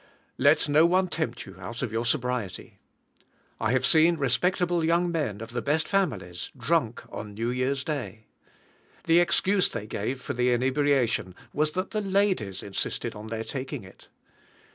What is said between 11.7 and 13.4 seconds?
that the ladies insisted on